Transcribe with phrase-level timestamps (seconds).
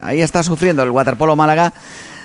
[0.00, 1.72] Ahí está sufriendo el Waterpolo Málaga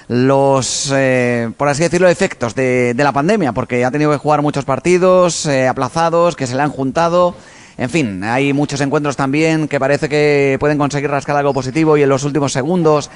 [0.07, 4.63] los, eh, por así decirlo, efectos de, la pandemia, porque ha tenido que jugar muchos
[4.63, 7.33] partidos eh, aplazados, que se le han juntado.
[7.79, 12.03] En fin, hay muchos encuentros también que parece que pueden conseguir rascar algo positivo y
[12.03, 13.09] en los últimos segundos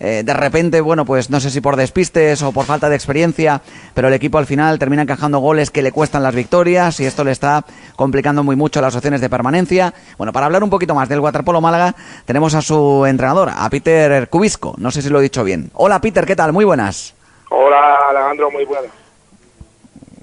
[0.00, 3.60] eh, de repente, bueno, pues no sé si por despistes o por falta de experiencia,
[3.94, 7.24] pero el equipo al final termina encajando goles que le cuestan las victorias y esto
[7.24, 7.64] le está
[7.96, 9.94] complicando muy mucho las opciones de permanencia.
[10.18, 14.28] Bueno, para hablar un poquito más del Waterpolo Málaga, tenemos a su entrenador, a Peter
[14.28, 14.74] Cubisco.
[14.78, 15.70] No sé si lo he dicho bien.
[15.74, 16.52] Hola, Peter, ¿qué tal?
[16.52, 17.14] Muy buenas.
[17.50, 18.90] Hola, Alejandro, muy buenas.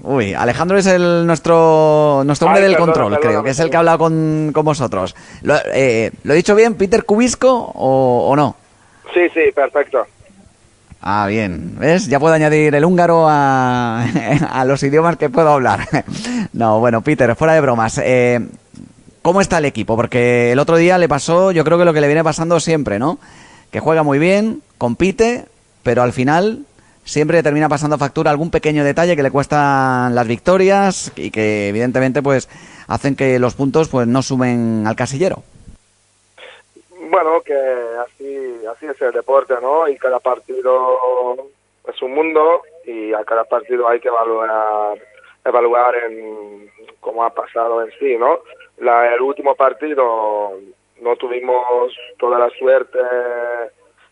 [0.04, 3.78] Uy, Alejandro es el nuestro nuestro hombre del control, creo, que es el que ha
[3.78, 5.14] hablado con, con vosotros.
[5.42, 8.56] ¿Lo, eh, ¿Lo, he dicho bien, Peter Cubisco, o, o no?
[9.12, 10.06] Sí, sí, perfecto.
[11.00, 11.76] Ah, bien.
[11.78, 12.06] ¿Ves?
[12.06, 14.04] Ya puedo añadir el húngaro a,
[14.50, 15.88] a los idiomas que puedo hablar.
[16.52, 18.00] no, bueno, Peter, fuera de bromas.
[18.02, 18.40] Eh,
[19.22, 19.96] ¿Cómo está el equipo?
[19.96, 22.98] Porque el otro día le pasó, yo creo que lo que le viene pasando siempre,
[22.98, 23.18] ¿no?
[23.70, 25.46] Que juega muy bien, compite,
[25.82, 26.60] pero al final
[27.04, 32.22] siempre termina pasando factura algún pequeño detalle que le cuestan las victorias y que evidentemente
[32.22, 32.48] pues
[32.86, 35.42] hacen que los puntos pues no sumen al casillero.
[37.12, 39.86] Bueno, que así, así es el deporte, ¿no?
[39.86, 41.36] Y cada partido
[41.86, 44.96] es un mundo y a cada partido hay que evaluar,
[45.44, 48.38] evaluar en cómo ha pasado en sí, ¿no?
[48.78, 50.58] La, el último partido
[51.02, 52.98] no tuvimos toda la suerte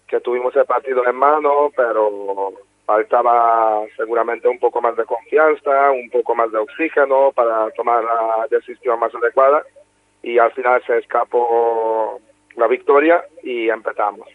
[0.06, 2.52] que tuvimos el partido en mano, pero
[2.84, 8.46] faltaba seguramente un poco más de confianza, un poco más de oxígeno para tomar la
[8.50, 9.64] decisión más adecuada
[10.22, 12.20] y al final se escapó
[12.60, 14.28] la victoria y empezamos.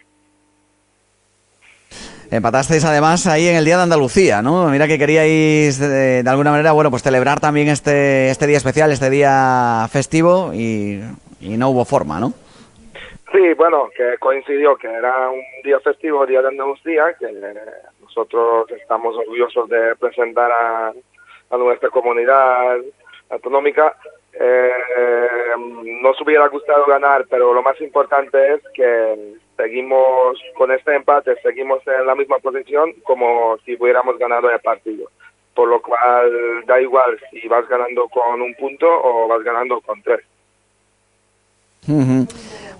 [2.30, 4.68] Empatasteis además ahí en el Día de Andalucía, ¿no?
[4.68, 9.10] Mira que queríais de, alguna manera, bueno, pues celebrar también este, este día especial, este
[9.10, 11.00] día festivo y,
[11.40, 12.32] no hubo forma, ¿no?
[13.30, 17.28] Sí, bueno, que coincidió que era un día festivo, Día de Andalucía, que
[18.02, 20.92] nosotros estamos orgullosos de presentar a,
[21.50, 22.78] a nuestra comunidad
[23.30, 23.94] autonómica
[24.38, 25.54] eh,
[26.02, 31.80] nos hubiera gustado ganar, pero lo más importante es que seguimos con este empate, seguimos
[31.86, 35.10] en la misma posición como si hubiéramos ganado el partido.
[35.54, 40.02] Por lo cual da igual si vas ganando con un punto o vas ganando con
[40.02, 40.20] tres.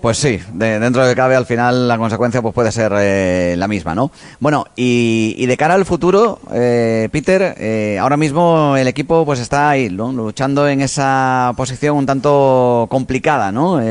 [0.01, 3.95] Pues sí, dentro de cabe, al final la consecuencia pues puede ser eh, la misma,
[3.95, 4.11] ¿no?
[4.39, 9.69] Bueno, y, de cara al futuro, eh, Peter, eh, ahora mismo el equipo pues está
[9.69, 10.11] ahí, ¿no?
[10.11, 13.81] Luchando en esa posición un tanto complicada, ¿no?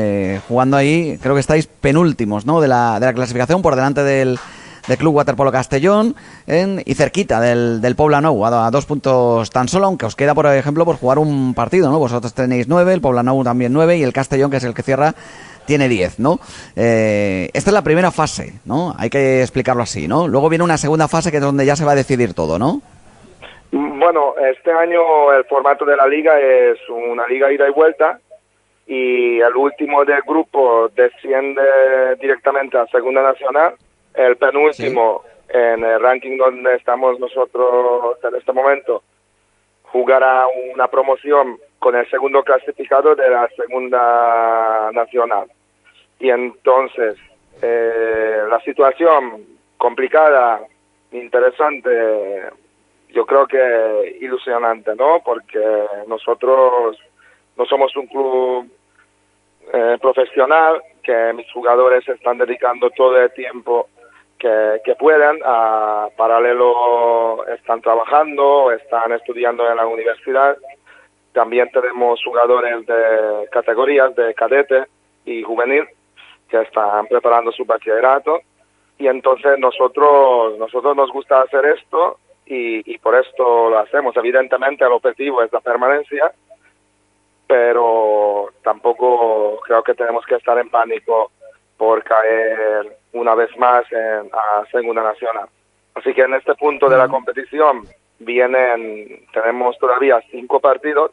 [0.47, 2.61] jugando ahí, creo que estáis penúltimos, ¿no?
[2.61, 4.39] De la, de la clasificación por delante del,
[4.87, 6.15] del Club Waterpolo Castellón
[6.47, 10.45] y cerquita del, del Poblenou, a, a, dos puntos tan solo, aunque os queda, por
[10.47, 11.99] ejemplo, por jugar un partido, ¿no?
[11.99, 15.13] Vosotros tenéis nueve, el Poblenou también nueve y el Castellón, que es el que cierra,
[15.67, 16.39] tiene 10, ¿no?
[16.75, 18.95] Eh, esta es la primera fase, ¿no?
[18.97, 20.27] Hay que explicarlo así, ¿no?
[20.27, 22.81] Luego viene una segunda fase que es donde ya se va a decidir todo, ¿no?
[23.71, 28.19] Bueno, este año el formato de la liga es una liga ida y vuelta
[28.87, 31.61] y el último del grupo desciende
[32.21, 33.73] directamente a Segunda Nacional,
[34.17, 39.03] el penúltimo en el ranking donde estamos nosotros en este momento.
[39.83, 45.47] Jugará una promoción con el segundo clasificado de la Segunda Nacional.
[46.19, 47.15] Y entonces
[47.61, 49.45] eh, la situación
[49.77, 50.61] complicada,
[51.11, 51.89] interesante,
[53.09, 55.21] yo creo que ilusionante, ¿no?
[55.23, 55.59] Porque
[56.07, 56.97] nosotros
[57.55, 58.67] no somos un club
[59.71, 63.87] eh, profesional, que mis jugadores están dedicando todo el tiempo
[64.37, 70.57] que, que puedan, a paralelo están trabajando, están estudiando en la universidad.
[71.33, 74.85] También tenemos jugadores de categorías de cadete
[75.25, 75.87] y juvenil
[76.49, 78.41] que están preparando su bachillerato
[78.97, 84.85] y entonces nosotros nosotros nos gusta hacer esto y, y por esto lo hacemos evidentemente
[84.85, 86.31] el objetivo es la permanencia
[87.45, 91.31] pero tampoco creo que tenemos que estar en pánico
[91.77, 95.47] por caer una vez más en a segunda nacional.
[95.95, 97.83] Así que en este punto de la competición
[98.19, 101.11] vienen tenemos todavía cinco partidos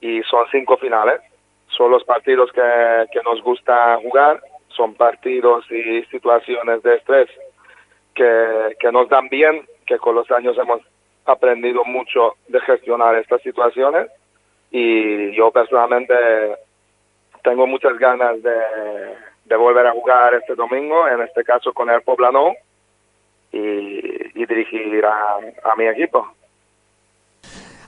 [0.00, 1.20] y son cinco finales.
[1.68, 4.40] Son los partidos que, que nos gusta jugar.
[4.68, 7.28] Son partidos y situaciones de estrés
[8.14, 10.80] que, que nos dan bien, que con los años hemos
[11.24, 14.10] aprendido mucho de gestionar estas situaciones.
[14.70, 16.14] Y yo personalmente
[17.42, 18.60] tengo muchas ganas de,
[19.44, 22.52] de volver a jugar este domingo, en este caso con el Poblano
[23.52, 26.26] y, y dirigir a, mi equipo.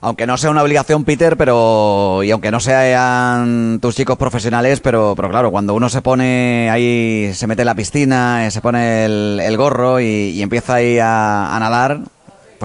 [0.01, 5.13] aunque no sea una obligación, Peter, pero y aunque no sean tus chicos profesionales, pero,
[5.15, 9.05] pero claro, cuando uno se pone ahí, se mete en la piscina, eh, se pone
[9.05, 11.99] el, gorro y, empieza ahí a, a nadar,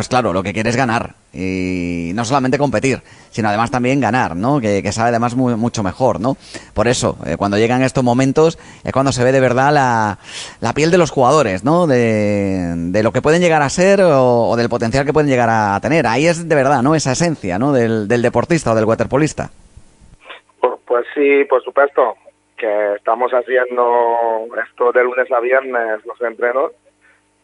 [0.01, 4.35] pues claro, lo que quiere es ganar y no solamente competir, sino además también ganar,
[4.35, 4.59] ¿no?
[4.59, 6.39] Que, sabe además mucho mejor, ¿no?
[6.73, 10.17] Por eso, eh, cuando llegan estos momentos es cuando se ve de verdad la,
[10.63, 11.87] la piel de los jugadores, ¿no?
[11.87, 15.79] De, de, lo que pueden llegar a ser o, del potencial que pueden llegar a
[15.83, 16.07] tener.
[16.07, 16.95] Ahí es de verdad, ¿no?
[16.95, 17.75] Esa esencia, ¿no?
[17.75, 19.51] Del, del deportista o del waterpolista.
[20.63, 22.15] Pues, pues sí, por supuesto,
[22.57, 26.73] que estamos haciendo esto de lunes a viernes, los entrenos,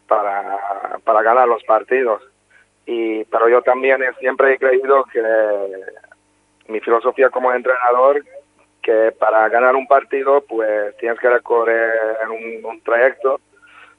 [0.07, 0.57] para,
[1.03, 2.23] para ganar los partidos
[2.87, 5.21] y pero yo también siempre he creído que
[6.69, 8.23] mi filosofía como entrenador
[8.81, 11.91] que para ganar un partido pues tienes que recorrer
[12.63, 13.41] un, trayecto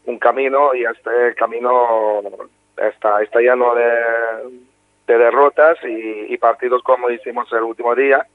[0.07, 2.23] un camino y este camino
[2.79, 3.93] está está lleno de,
[5.07, 8.27] derrotas y, partidos como hicimos el último día.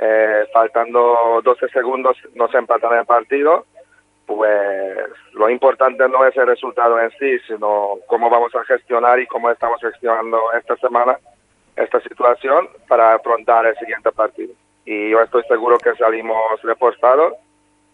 [0.00, 3.66] Eh, faltando 12 segundos nos empatan el partido
[4.28, 9.26] pues lo importante no es el resultado en sí, sino cómo vamos a gestionar y
[9.26, 11.18] cómo estamos gestionando esta semana
[11.74, 14.52] esta situación para afrontar el siguiente partido.
[14.84, 17.34] Y yo estoy seguro que salimos reforzados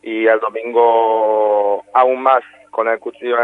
[0.02, 3.36] y el domingo aún más con el cuchillo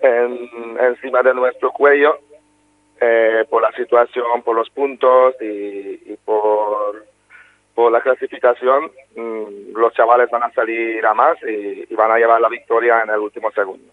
[0.00, 2.18] en, encima de nuestro cuello
[2.98, 7.11] eh, por la situación, por los puntos y por
[7.74, 12.40] por la clasificación, mm, los chavales van a salir a más y, van a llevar
[12.40, 13.92] la victoria en el último segundo.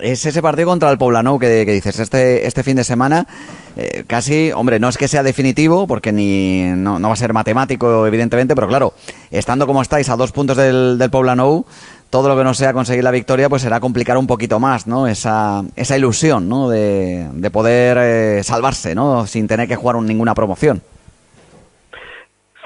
[0.00, 3.24] Es ese partido contra el Poblano que, dices, este, este fin de semana,
[3.76, 8.04] eh, casi, hombre, no es que sea definitivo, porque ni no, va a ser matemático,
[8.04, 8.94] evidentemente, pero claro,
[9.30, 11.64] estando como estáis a dos puntos del, del Poblano,
[12.10, 15.06] todo lo que no sea conseguir la victoria, pues será complicar un poquito más, ¿no?
[15.06, 16.68] Esa, esa ilusión, ¿no?
[16.68, 19.26] De, de poder eh, salvarse, ¿no?
[19.28, 20.82] Sin tener que jugar ninguna promoción.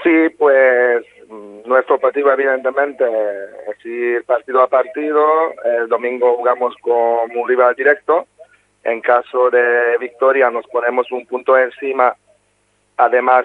[0.08, 1.04] Sí, pues
[1.66, 3.04] nuestro objetivo evidentemente
[3.68, 5.52] es ir partido a partido.
[5.62, 8.26] El domingo jugamos con un rival directo.
[8.84, 12.16] En caso de victoria nos ponemos un punto encima.
[12.96, 13.44] Además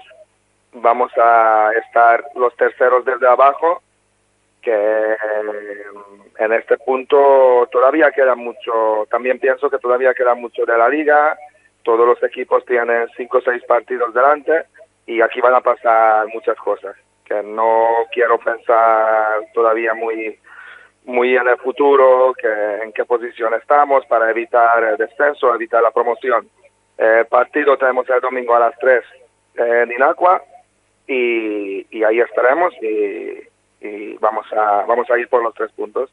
[0.71, 3.83] vamos a estar los terceros desde abajo,
[4.61, 5.17] que
[6.39, 9.05] en este punto todavía queda mucho.
[9.11, 11.37] También pienso que todavía queda mucho de la liga.
[11.83, 14.63] Todos los equipos tienen cinco o seis partidos delante
[15.05, 16.95] y aquí van a pasar muchas cosas
[17.25, 20.37] que no quiero pensar todavía muy
[21.05, 22.47] muy en el futuro, que
[22.81, 26.47] en qué posición estamos para evitar el descenso, evitar la promoción.
[26.97, 29.03] El partido tenemos el domingo a las 3
[29.55, 30.41] en Inacua
[31.05, 33.41] y, y ahí estaremos y,
[33.81, 36.09] y vamos a vamos a ir por los tres puntos.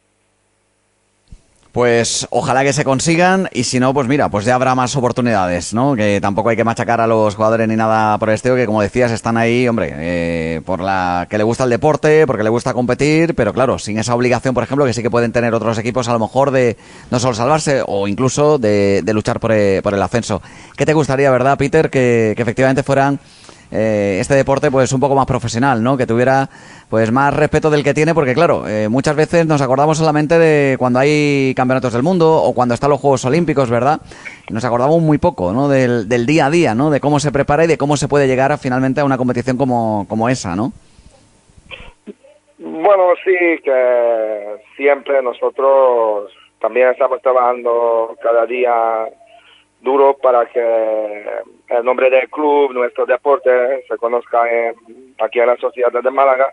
[1.72, 5.72] Pues ojalá que se consigan y si no, pues mira, pues ya habrá más oportunidades,
[5.72, 5.94] ¿no?
[5.94, 8.82] Que tampoco hay que machacar a los jugadores ni nada por el estilo, que como
[8.82, 12.74] decías están ahí, hombre, eh, por la que le gusta el deporte, porque le gusta
[12.74, 16.08] competir, pero claro, sin esa obligación, por ejemplo, que sí que pueden tener otros equipos
[16.08, 16.76] a lo mejor de
[17.12, 20.42] no solo salvarse o incluso de, luchar por el, por el, ascenso.
[20.76, 23.20] ¿Qué te gustaría, verdad, Peter, que, que efectivamente fueran
[23.70, 25.96] eh, este deporte pues un poco más profesional, ¿no?
[25.96, 26.48] Que tuviera
[26.88, 30.76] pues más respeto del que tiene, porque claro, eh, muchas veces nos acordamos solamente de
[30.78, 34.00] cuando hay campeonatos del mundo o cuando están los Juegos Olímpicos, ¿verdad?
[34.50, 35.68] Nos acordamos muy poco, ¿no?
[35.68, 36.90] Del, del día a día, ¿no?
[36.90, 40.06] De cómo se prepara y de cómo se puede llegar finalmente a una competición como,
[40.08, 40.72] como esa, ¿no?
[42.58, 43.34] Bueno, sí,
[43.64, 46.30] que siempre nosotros
[46.60, 49.06] también estamos trabajando cada día
[49.80, 51.24] duro para que
[51.68, 54.42] el nombre del club, nuestro deporte, se conozca
[55.18, 56.46] aquí en la sociedad de Málaga,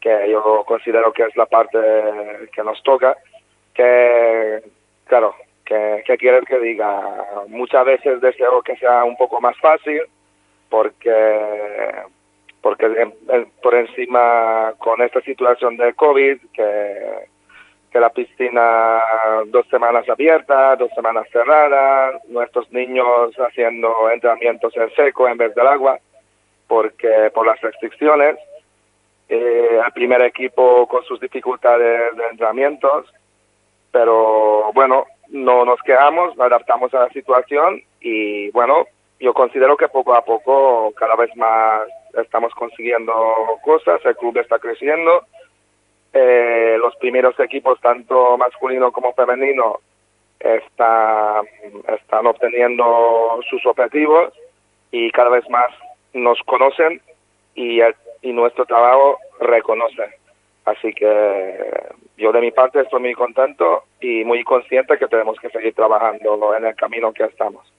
[0.00, 1.78] que yo considero que es la parte
[2.52, 3.16] que nos toca,
[3.72, 4.62] que,
[5.06, 10.02] claro, que, que quieres que diga, muchas veces deseo que sea un poco más fácil,
[10.68, 12.02] porque
[12.60, 13.12] porque
[13.62, 17.28] por encima con esta situación de COVID, que
[17.94, 19.00] que la piscina
[19.46, 25.68] dos semanas abierta, dos semanas cerrada, nuestros niños haciendo entrenamientos en seco en vez del
[25.68, 26.00] agua,
[26.66, 28.36] porque por las restricciones,
[29.28, 33.06] eh, el primer equipo con sus dificultades de entrenamientos,
[33.92, 38.86] pero bueno, no nos quedamos, nos adaptamos a la situación y bueno,
[39.20, 41.82] yo considero que poco a poco cada vez más
[42.20, 43.14] estamos consiguiendo
[43.62, 45.24] cosas, el club está creciendo,
[46.14, 49.80] eh, los primeros equipos, tanto masculino como femenino,
[50.38, 51.46] están,
[51.88, 54.32] están obteniendo sus objetivos
[54.90, 55.70] y cada vez más
[56.12, 57.00] nos conocen
[57.54, 57.80] y,
[58.22, 60.04] y nuestro trabajo reconoce.
[60.64, 61.58] Así que
[62.16, 66.54] yo de mi parte estoy muy contento y muy consciente que tenemos que seguir trabajando
[66.56, 67.70] en el camino que estamos.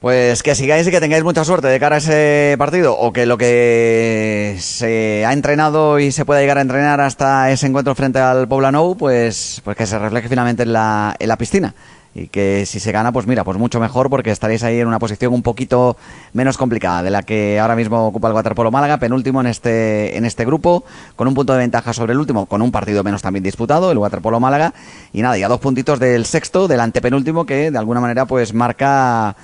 [0.00, 3.24] Pues que sigáis y que tengáis mucha suerte de cara a ese partido o que
[3.24, 8.18] lo que se ha entrenado y se pueda llegar a entrenar hasta ese encuentro frente
[8.18, 11.74] al Poblenou, pues, pues que se refleje finalmente en la, en la piscina.
[12.14, 14.98] Y que si se gana, pues mira, pues mucho mejor porque estaréis ahí en una
[14.98, 15.96] posición un poquito
[16.32, 20.24] menos complicada de la que ahora mismo ocupa el Waterpolo Málaga, penúltimo en este en
[20.24, 20.84] este grupo,
[21.14, 23.98] con un punto de ventaja sobre el último, con un partido menos también disputado, el
[23.98, 24.72] Waterpolo Málaga,
[25.12, 29.36] y nada, ya dos puntitos del sexto, del antepenúltimo, que de alguna manera pues marca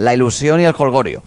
[0.00, 1.22] la ilusión y el colgorio.